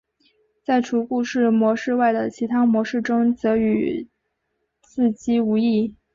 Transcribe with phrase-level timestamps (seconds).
[0.65, 4.07] 在除故事模式外的其他模式中则与
[4.81, 5.93] 自机无异。